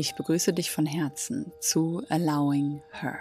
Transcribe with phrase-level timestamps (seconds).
[0.00, 3.18] Ich begrüße dich von Herzen zu Allowing Her.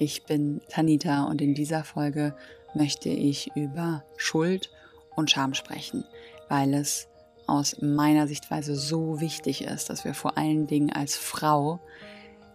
[0.00, 2.34] Ich bin Tanita und in dieser Folge
[2.74, 4.72] möchte ich über Schuld
[5.14, 6.02] und Scham sprechen,
[6.48, 7.06] weil es
[7.46, 11.78] aus meiner Sichtweise so wichtig ist, dass wir vor allen Dingen als Frau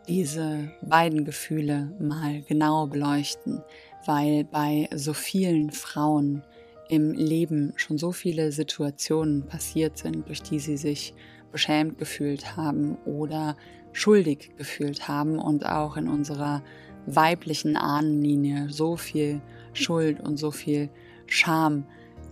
[0.10, 3.64] diese beiden Gefühle mal genau beleuchten,
[4.06, 6.44] weil bei so vielen Frauen
[6.90, 11.14] im Leben schon so viele Situationen passiert sind, durch die sie sich
[11.52, 13.56] beschämt gefühlt haben oder
[13.92, 16.62] schuldig gefühlt haben und auch in unserer
[17.06, 19.42] weiblichen Ahnenlinie so viel
[19.74, 20.90] Schuld und so viel
[21.28, 21.86] Scham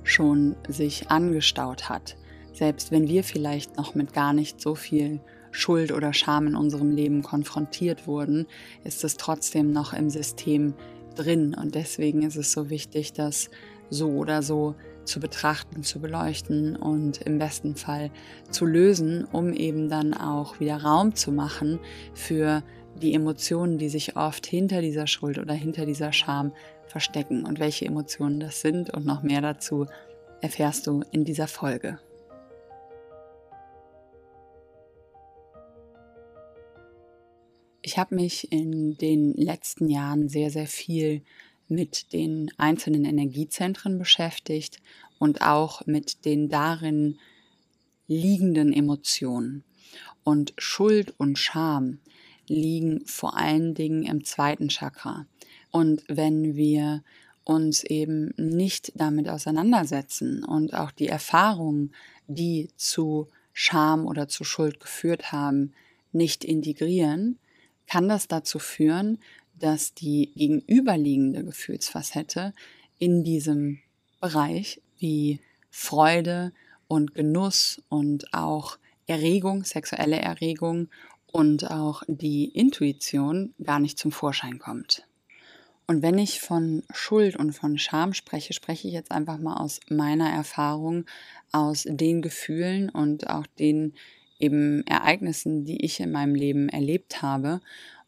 [0.03, 2.17] schon sich angestaut hat.
[2.53, 5.21] Selbst wenn wir vielleicht noch mit gar nicht so viel
[5.51, 8.47] Schuld oder Scham in unserem Leben konfrontiert wurden,
[8.83, 10.73] ist es trotzdem noch im System
[11.15, 11.55] drin.
[11.55, 13.49] Und deswegen ist es so wichtig, das
[13.89, 18.11] so oder so zu betrachten, zu beleuchten und im besten Fall
[18.49, 21.79] zu lösen, um eben dann auch wieder Raum zu machen
[22.13, 22.63] für
[23.01, 26.53] die Emotionen, die sich oft hinter dieser Schuld oder hinter dieser Scham
[26.87, 29.87] verstecken und welche Emotionen das sind und noch mehr dazu
[30.41, 31.99] erfährst du in dieser Folge.
[37.81, 41.23] Ich habe mich in den letzten Jahren sehr, sehr viel
[41.73, 44.77] mit den einzelnen Energiezentren beschäftigt
[45.19, 47.17] und auch mit den darin
[48.07, 49.63] liegenden Emotionen.
[50.23, 51.99] Und Schuld und Scham
[52.47, 55.25] liegen vor allen Dingen im zweiten Chakra.
[55.71, 57.03] Und wenn wir
[57.43, 61.93] uns eben nicht damit auseinandersetzen und auch die Erfahrungen,
[62.27, 65.73] die zu Scham oder zu Schuld geführt haben,
[66.11, 67.37] nicht integrieren,
[67.87, 69.19] kann das dazu führen,
[69.63, 72.53] dass die gegenüberliegende Gefühlsfacette
[72.99, 73.79] in diesem
[74.19, 75.39] Bereich wie
[75.69, 76.51] Freude
[76.89, 80.89] und Genuss und auch Erregung, sexuelle Erregung
[81.31, 85.07] und auch die Intuition gar nicht zum Vorschein kommt.
[85.87, 89.79] Und wenn ich von Schuld und von Scham spreche, spreche ich jetzt einfach mal aus
[89.89, 91.05] meiner Erfahrung,
[91.53, 93.93] aus den Gefühlen und auch den
[94.39, 97.61] eben Ereignissen, die ich in meinem Leben erlebt habe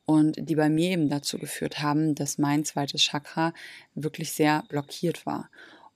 [0.05, 3.53] und die bei mir eben dazu geführt haben, dass mein zweites Chakra
[3.95, 5.49] wirklich sehr blockiert war.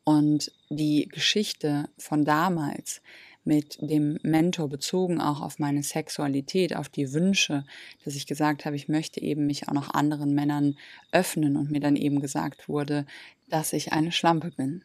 [0.04, 3.02] Und die Geschichte von damals
[3.44, 7.66] mit dem Mentor bezogen auch auf meine Sexualität, auf die Wünsche,
[8.04, 10.78] dass ich gesagt habe, ich möchte eben mich auch noch anderen Männern
[11.12, 13.06] öffnen und mir dann eben gesagt wurde,
[13.48, 14.84] dass ich eine Schlampe bin.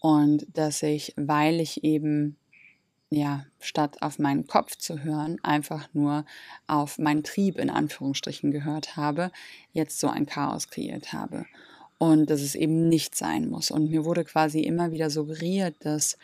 [0.00, 2.36] Und dass ich, weil ich eben
[3.10, 6.24] ja, statt auf meinen Kopf zu hören, einfach nur
[6.68, 9.32] auf meinen Trieb in Anführungsstrichen gehört habe,
[9.72, 11.44] jetzt so ein Chaos kreiert habe.
[11.98, 13.70] Und dass es eben nicht sein muss.
[13.70, 16.16] Und mir wurde quasi immer wieder suggeriert, dass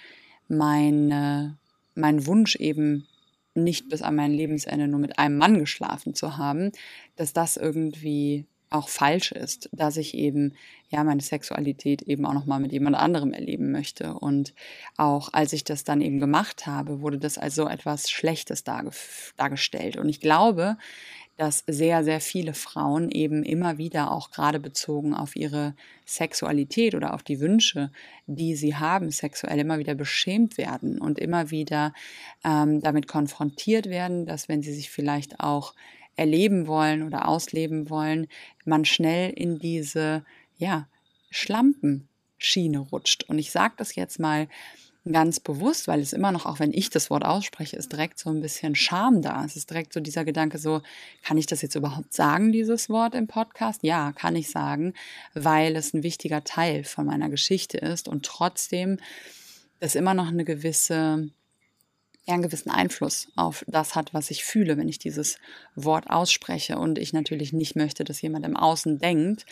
[0.48, 1.58] meine,
[1.94, 3.06] mein Wunsch eben
[3.54, 6.70] nicht bis an mein Lebensende nur mit einem Mann geschlafen zu haben,
[7.16, 10.54] dass das irgendwie auch falsch ist, dass ich eben
[10.88, 14.14] ja meine Sexualität eben auch noch mal mit jemand anderem erleben möchte.
[14.14, 14.54] Und
[14.96, 19.96] auch als ich das dann eben gemacht habe, wurde das als so etwas Schlechtes dargestellt.
[19.96, 20.76] Und ich glaube,
[21.36, 25.74] dass sehr sehr viele Frauen eben immer wieder auch gerade bezogen auf ihre
[26.06, 27.90] Sexualität oder auf die Wünsche,
[28.26, 31.92] die sie haben, sexuell immer wieder beschämt werden und immer wieder
[32.42, 35.74] ähm, damit konfrontiert werden, dass wenn sie sich vielleicht auch
[36.16, 38.26] erleben wollen oder ausleben wollen,
[38.64, 40.24] man schnell in diese,
[40.58, 40.88] ja,
[41.30, 43.24] Schlampenschiene rutscht.
[43.24, 44.48] Und ich sage das jetzt mal
[45.12, 48.30] ganz bewusst, weil es immer noch, auch wenn ich das Wort ausspreche, ist direkt so
[48.30, 49.44] ein bisschen Scham da.
[49.44, 50.82] Es ist direkt so dieser Gedanke so,
[51.22, 53.82] kann ich das jetzt überhaupt sagen, dieses Wort im Podcast?
[53.82, 54.94] Ja, kann ich sagen,
[55.34, 58.98] weil es ein wichtiger Teil von meiner Geschichte ist und trotzdem
[59.78, 61.28] das immer noch eine gewisse
[62.26, 65.38] ja einen gewissen Einfluss auf das hat, was ich fühle, wenn ich dieses
[65.74, 66.78] Wort ausspreche.
[66.78, 69.46] Und ich natürlich nicht möchte, dass jemand im Außen denkt,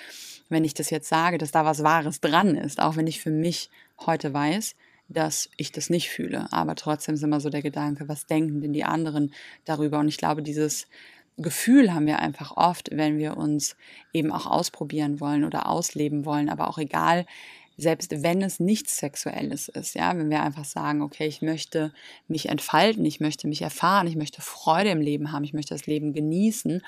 [0.49, 3.31] wenn ich das jetzt sage, dass da was Wahres dran ist, auch wenn ich für
[3.31, 3.71] mich
[4.05, 4.75] heute weiß,
[5.09, 6.49] dass ich das nicht fühle.
[6.51, 9.33] Aber trotzdem ist immer so der Gedanke, was denken denn die anderen
[9.65, 10.01] darüber?
[10.01, 10.89] Und ich glaube, dieses
[11.37, 13.77] Gefühl haben wir einfach oft, wenn wir uns
[14.13, 17.27] eben auch ausprobieren wollen oder ausleben wollen, aber auch egal,
[17.76, 21.92] selbst wenn es nichts Sexuelles ist, ja, wenn wir einfach sagen, okay, ich möchte
[22.28, 25.86] mich entfalten, ich möchte mich erfahren, ich möchte Freude im Leben haben, ich möchte das
[25.86, 26.82] Leben genießen,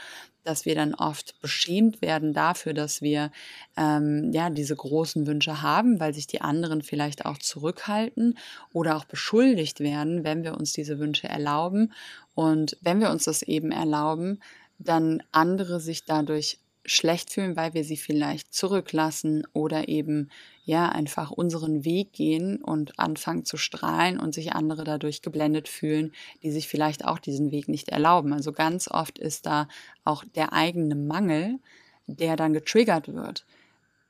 [0.45, 3.33] dass wir dann oft beschämt werden dafür, dass wir
[3.77, 8.39] ähm, ja diese großen Wünsche haben, weil sich die anderen vielleicht auch zurückhalten
[8.73, 11.93] oder auch beschuldigt werden, wenn wir uns diese Wünsche erlauben.
[12.35, 14.41] Und wenn wir uns das eben erlauben,
[14.79, 20.31] dann andere sich dadurch schlecht fühlen, weil wir sie vielleicht zurücklassen oder eben
[20.67, 26.13] ja einfach unseren Weg gehen und anfangen zu strahlen und sich andere dadurch geblendet fühlen,
[26.43, 28.33] die sich vielleicht auch diesen Weg nicht erlauben.
[28.33, 29.69] Also ganz oft ist da
[30.05, 31.61] auch der eigene Mangel,
[32.09, 33.47] der dann getriggert wird.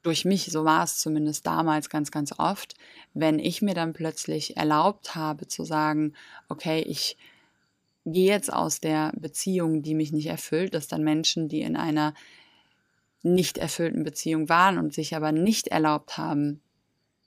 [0.02, 2.74] Durch mich, so war es zumindest damals ganz, ganz oft,
[3.12, 6.14] wenn ich mir dann plötzlich erlaubt habe zu sagen,
[6.48, 7.18] okay, ich
[8.06, 12.14] gehe jetzt aus der Beziehung, die mich nicht erfüllt, dass dann Menschen, die in einer
[13.34, 16.60] nicht erfüllten Beziehung waren und sich aber nicht erlaubt haben,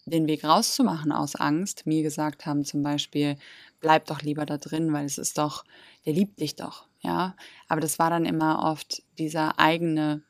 [0.05, 3.37] den Weg rauszumachen aus Angst, mir gesagt haben zum Beispiel,
[3.79, 5.63] bleib doch lieber da drin, weil es ist doch,
[6.05, 7.35] der liebt dich doch, ja.
[7.67, 10.23] Aber das war dann immer oft dieser eigene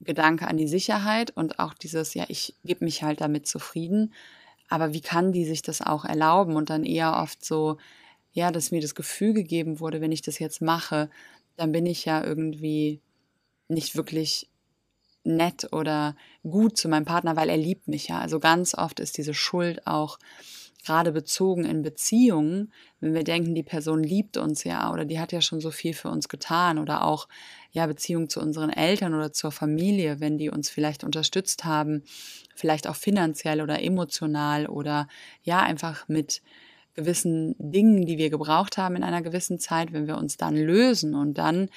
[0.00, 4.12] Gedanke an die Sicherheit und auch dieses, ja, ich gebe mich halt damit zufrieden.
[4.68, 6.56] Aber wie kann die sich das auch erlauben?
[6.56, 7.76] Und dann eher oft so,
[8.32, 11.10] ja, dass mir das Gefühl gegeben wurde, wenn ich das jetzt mache,
[11.56, 13.00] dann bin ich ja irgendwie
[13.72, 14.48] nicht wirklich
[15.24, 18.18] nett oder gut zu meinem Partner, weil er liebt mich ja.
[18.18, 20.18] Also ganz oft ist diese Schuld auch
[20.84, 25.30] gerade bezogen in Beziehungen, wenn wir denken, die Person liebt uns ja oder die hat
[25.30, 27.28] ja schon so viel für uns getan oder auch
[27.70, 32.02] ja Beziehung zu unseren Eltern oder zur Familie, wenn die uns vielleicht unterstützt haben,
[32.56, 35.06] vielleicht auch finanziell oder emotional oder
[35.44, 36.42] ja einfach mit
[36.94, 41.14] gewissen Dingen, die wir gebraucht haben in einer gewissen Zeit, wenn wir uns dann lösen
[41.14, 41.70] und dann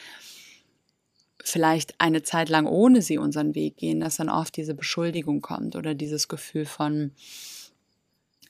[1.43, 5.75] vielleicht eine Zeit lang ohne sie unseren Weg gehen, dass dann oft diese Beschuldigung kommt
[5.75, 7.11] oder dieses Gefühl von,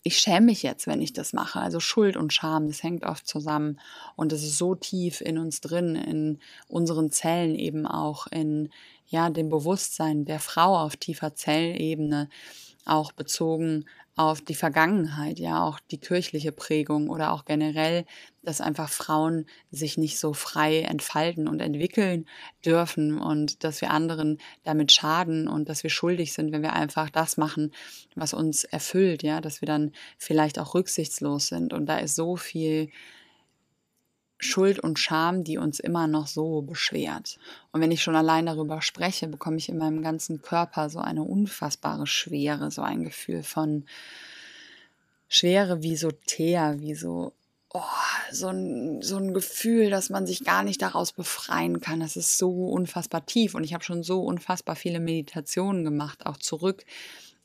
[0.07, 1.59] ich schäme mich jetzt, wenn ich das mache.
[1.59, 3.79] Also Schuld und Scham, das hängt oft zusammen
[4.15, 8.69] und es ist so tief in uns drin, in unseren Zellen eben auch, in
[9.07, 12.29] ja, dem Bewusstsein der Frau auf tiefer Zellebene,
[12.85, 13.85] auch bezogen
[14.15, 18.05] auf die Vergangenheit, ja, auch die kirchliche Prägung oder auch generell,
[18.43, 22.25] dass einfach Frauen sich nicht so frei entfalten und entwickeln
[22.63, 27.09] dürfen und dass wir anderen damit schaden und dass wir schuldig sind, wenn wir einfach
[27.09, 27.73] das machen,
[28.15, 31.73] was uns erfüllt, ja, dass wir dann vielleicht auch rücksichtslos sind.
[31.73, 32.89] Und da ist so viel
[34.37, 37.37] Schuld und Scham, die uns immer noch so beschwert.
[37.71, 41.23] Und wenn ich schon allein darüber spreche, bekomme ich in meinem ganzen Körper so eine
[41.23, 43.85] unfassbare Schwere, so ein Gefühl von
[45.29, 47.33] Schwere wie so Teer, wie so,
[47.73, 47.81] oh,
[48.31, 52.01] so, ein, so ein Gefühl, dass man sich gar nicht daraus befreien kann.
[52.01, 56.37] Das ist so unfassbar tief und ich habe schon so unfassbar viele Meditationen gemacht, auch
[56.37, 56.85] zurück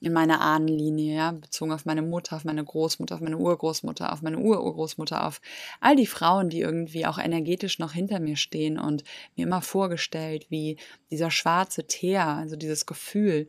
[0.01, 4.23] in meiner Ahnenlinie, ja, bezogen auf meine Mutter, auf meine Großmutter, auf meine Urgroßmutter, auf
[4.23, 5.41] meine Ururgroßmutter, auf
[5.81, 9.05] all die Frauen, die irgendwie auch energetisch noch hinter mir stehen und
[9.37, 10.79] mir immer vorgestellt, wie
[11.11, 13.47] dieser schwarze Teer, also dieses Gefühl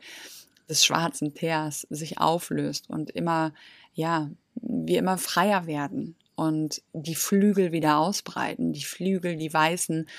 [0.70, 3.54] des schwarzen Teers sich auflöst und immer,
[3.94, 10.10] ja, wir immer freier werden und die Flügel wieder ausbreiten, die Flügel, die weißen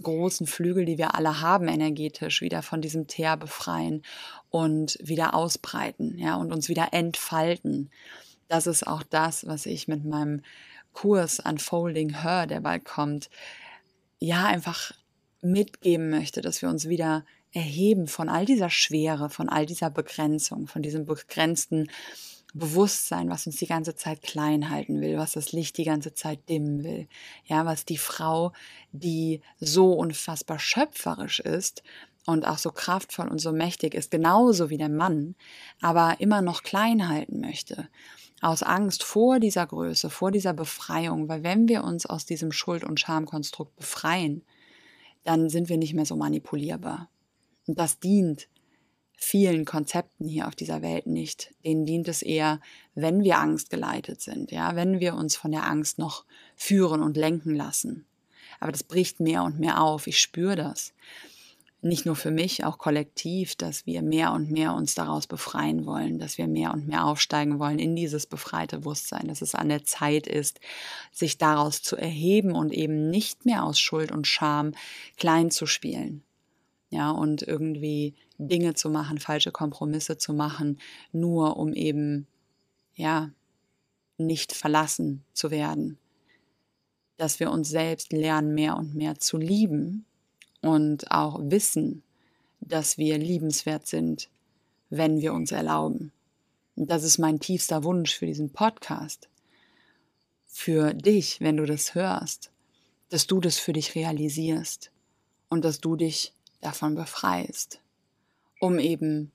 [0.00, 4.04] großen Flügel, die wir alle haben energetisch, wieder von diesem Teer befreien
[4.48, 7.90] und wieder ausbreiten, ja, und uns wieder entfalten.
[8.46, 10.42] Das ist auch das, was ich mit meinem
[10.92, 13.28] Kurs Unfolding Her, der bald kommt,
[14.20, 14.92] ja, einfach
[15.40, 20.68] mitgeben möchte, dass wir uns wieder erheben von all dieser Schwere, von all dieser Begrenzung,
[20.68, 21.88] von diesem begrenzten
[22.54, 26.48] Bewusstsein, was uns die ganze Zeit klein halten will, was das Licht die ganze Zeit
[26.48, 27.08] dimmen will.
[27.44, 28.52] Ja, was die Frau,
[28.92, 31.82] die so unfassbar schöpferisch ist
[32.26, 35.34] und auch so kraftvoll und so mächtig ist, genauso wie der Mann,
[35.80, 37.88] aber immer noch klein halten möchte.
[38.42, 42.84] Aus Angst vor dieser Größe, vor dieser Befreiung, weil wenn wir uns aus diesem Schuld-
[42.84, 44.42] und Schamkonstrukt befreien,
[45.24, 47.08] dann sind wir nicht mehr so manipulierbar.
[47.66, 48.48] Und das dient
[49.16, 51.54] vielen Konzepten hier auf dieser Welt nicht.
[51.64, 52.60] Denen dient es eher,
[52.94, 56.24] wenn wir angstgeleitet sind, ja, wenn wir uns von der Angst noch
[56.56, 58.06] führen und lenken lassen.
[58.60, 60.06] Aber das bricht mehr und mehr auf.
[60.06, 60.92] Ich spüre das.
[61.84, 66.20] Nicht nur für mich, auch kollektiv, dass wir mehr und mehr uns daraus befreien wollen,
[66.20, 69.84] dass wir mehr und mehr aufsteigen wollen in dieses befreite Bewusstsein, dass es an der
[69.84, 70.60] Zeit ist,
[71.10, 74.74] sich daraus zu erheben und eben nicht mehr aus Schuld und Scham
[75.16, 76.22] klein zu spielen
[76.92, 80.78] ja, und irgendwie Dinge zu machen, falsche Kompromisse zu machen,
[81.10, 82.26] nur um eben,
[82.94, 83.30] ja,
[84.18, 85.96] nicht verlassen zu werden.
[87.16, 90.04] Dass wir uns selbst lernen, mehr und mehr zu lieben
[90.60, 92.02] und auch wissen,
[92.60, 94.28] dass wir liebenswert sind,
[94.90, 96.12] wenn wir uns erlauben.
[96.76, 99.30] Das ist mein tiefster Wunsch für diesen Podcast.
[100.46, 102.50] Für dich, wenn du das hörst,
[103.08, 104.90] dass du das für dich realisierst
[105.48, 107.80] und dass du dich davon befreist,
[108.60, 109.30] um eben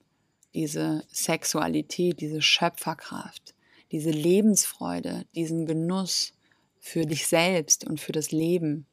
[0.54, 3.54] diese Sexualität, diese Schöpferkraft,
[3.92, 6.32] diese Lebensfreude, diesen Genuss
[6.80, 8.86] für dich selbst und für das Leben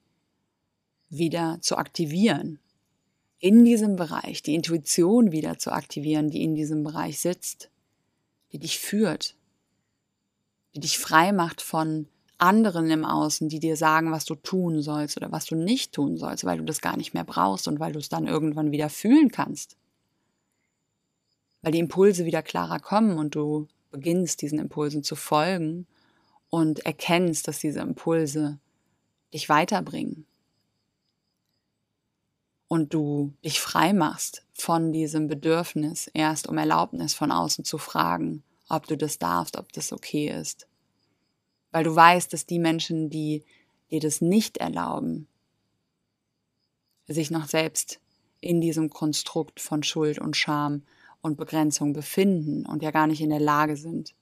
[1.10, 2.60] wieder zu aktivieren,
[3.40, 7.70] in diesem Bereich die Intuition wieder zu aktivieren, die in diesem Bereich sitzt,
[8.52, 9.36] die dich führt,
[10.76, 15.18] die dich frei macht von anderen im Außen, die dir sagen, was du tun sollst
[15.18, 17.94] oder was du nicht tun sollst, weil du das gar nicht mehr brauchst und weil
[17.94, 19.78] du es dann irgendwann wieder fühlen kannst.
[21.62, 25.88] Weil die Impulse wieder klarer kommen und du beginnst diesen Impulsen zu folgen
[26.50, 28.60] und erkennst, dass diese Impulse
[29.34, 30.26] dich weiterbringen.
[32.68, 38.44] Und du dich frei machst von diesem Bedürfnis, erst um Erlaubnis von außen zu fragen,
[38.70, 40.68] ob du das darfst, ob das okay ist
[41.76, 43.44] weil du weißt, dass die Menschen, die
[43.92, 45.28] dir das nicht erlauben,
[47.06, 48.00] sich noch selbst
[48.40, 50.84] in diesem Konstrukt von Schuld und Scham
[51.20, 54.16] und Begrenzung befinden und ja gar nicht in der Lage sind,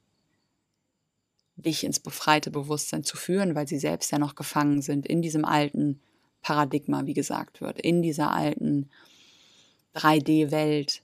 [1.55, 5.45] dich ins befreite Bewusstsein zu führen, weil sie selbst ja noch gefangen sind in diesem
[5.45, 6.01] alten
[6.41, 8.89] Paradigma, wie gesagt wird, in dieser alten
[9.93, 11.03] 3D-Welt,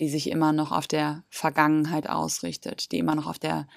[0.00, 3.68] die sich immer noch auf der Vergangenheit ausrichtet, die immer noch auf der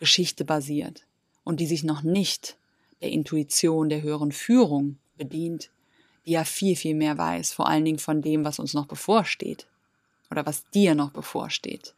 [0.00, 1.06] Geschichte basiert
[1.44, 2.56] und die sich noch nicht
[3.00, 5.70] der Intuition, der höheren Führung bedient,
[6.26, 9.66] die ja viel, viel mehr weiß, vor allen Dingen von dem, was uns noch bevorsteht
[10.30, 11.94] oder was dir noch bevorsteht.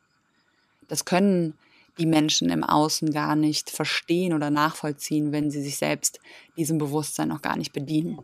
[0.89, 1.55] Das können
[1.99, 6.21] die Menschen im Außen gar nicht verstehen oder nachvollziehen, wenn sie sich selbst
[6.57, 8.19] diesem Bewusstsein noch gar nicht bedienen.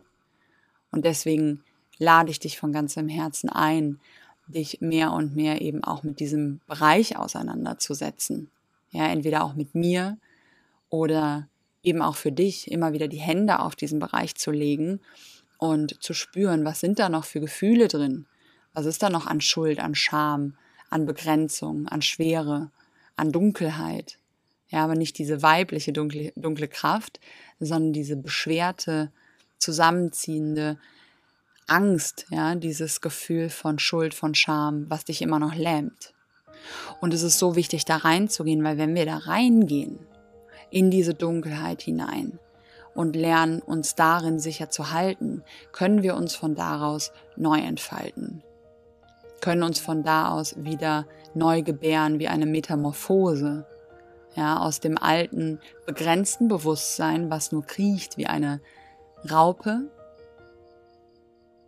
[0.91, 1.63] Und deswegen
[1.97, 3.99] lade ich dich von ganzem Herzen ein,
[4.47, 8.51] dich mehr und mehr eben auch mit diesem Bereich auseinanderzusetzen.
[8.91, 10.17] Ja, entweder auch mit mir,
[10.93, 11.49] oder
[11.81, 15.01] eben auch für dich immer wieder die Hände auf diesen Bereich zu legen
[15.57, 18.27] und zu spüren, was sind da noch für Gefühle drin?
[18.73, 20.55] Was ist da noch an Schuld, an Scham,
[20.91, 22.69] an Begrenzung, an Schwere,
[23.15, 24.19] an Dunkelheit?
[24.67, 27.19] Ja, aber nicht diese weibliche dunkle, dunkle Kraft,
[27.59, 29.11] sondern diese beschwerte,
[29.57, 30.77] zusammenziehende
[31.65, 36.13] Angst, ja, dieses Gefühl von Schuld, von Scham, was dich immer noch lähmt.
[37.01, 39.97] Und es ist so wichtig, da reinzugehen, weil wenn wir da reingehen,
[40.73, 42.39] in diese Dunkelheit hinein
[42.95, 48.43] und lernen uns darin sicher zu halten, können wir uns von daraus neu entfalten,
[49.39, 53.65] können uns von da aus wieder neu gebären wie eine Metamorphose,
[54.35, 58.59] ja, aus dem alten, begrenzten Bewusstsein, was nur kriecht wie eine
[59.29, 59.91] Raupe,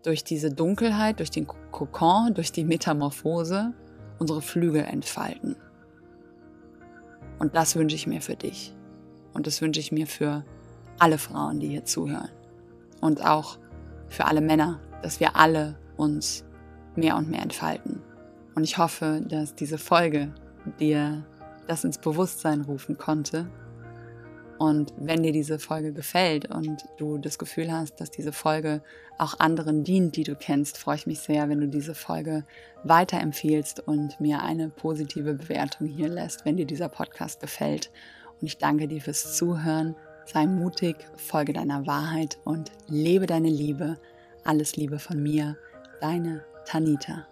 [0.01, 3.73] durch diese Dunkelheit, durch den Kokon, durch die Metamorphose
[4.19, 5.55] unsere Flügel entfalten.
[7.39, 8.75] Und das wünsche ich mir für dich.
[9.35, 10.43] Und das wünsche ich mir für
[10.97, 12.29] alle Frauen, die hier zuhören.
[13.01, 13.59] Und auch
[14.07, 16.43] für alle Männer, dass wir alle uns
[16.95, 18.01] mehr und mehr entfalten.
[18.55, 20.33] Und ich hoffe, dass diese Folge
[20.79, 21.23] dir
[21.67, 23.47] das ins Bewusstsein rufen konnte.
[24.57, 28.81] Und wenn dir diese Folge gefällt und du das Gefühl hast, dass diese Folge
[29.17, 32.45] auch anderen dient, die du kennst, freue ich mich sehr, wenn du diese Folge
[32.85, 37.91] weiterempfehlst und mir eine positive Bewertung hier lässt, wenn dir dieser Podcast gefällt.
[38.41, 39.95] Und ich danke dir fürs Zuhören.
[40.25, 43.97] Sei mutig, folge deiner Wahrheit und lebe deine Liebe.
[44.43, 45.57] Alles Liebe von mir,
[46.01, 47.27] deine Tanita.